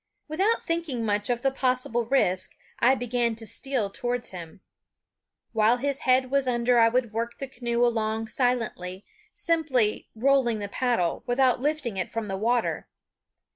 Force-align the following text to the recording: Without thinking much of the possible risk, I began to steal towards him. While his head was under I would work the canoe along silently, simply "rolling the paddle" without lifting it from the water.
Without 0.27 0.63
thinking 0.63 1.05
much 1.05 1.29
of 1.29 1.43
the 1.43 1.51
possible 1.51 2.07
risk, 2.07 2.55
I 2.79 2.95
began 2.95 3.35
to 3.35 3.45
steal 3.45 3.91
towards 3.91 4.31
him. 4.31 4.61
While 5.53 5.77
his 5.77 5.99
head 6.09 6.31
was 6.31 6.47
under 6.47 6.79
I 6.79 6.89
would 6.89 7.13
work 7.13 7.37
the 7.37 7.47
canoe 7.47 7.85
along 7.85 8.25
silently, 8.29 9.05
simply 9.35 10.09
"rolling 10.15 10.57
the 10.57 10.67
paddle" 10.67 11.23
without 11.27 11.61
lifting 11.61 11.97
it 11.97 12.09
from 12.09 12.29
the 12.29 12.37
water. 12.37 12.87